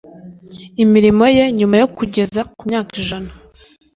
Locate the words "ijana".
3.01-3.31